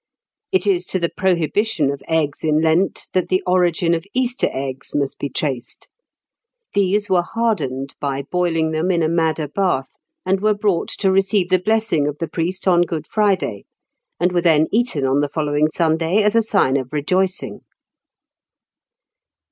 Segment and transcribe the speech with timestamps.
[0.51, 4.95] It is to the prohibition of eggs in Lent that the origin of "Easter eggs"
[4.95, 5.87] must be traced.
[6.73, 9.89] These were hardened by boiling them in a madder bath,
[10.25, 13.65] and were brought to receive the blessing of the priest on Good Friday,
[14.19, 17.59] and were then eaten on the following Sunday as a sign of rejoicing.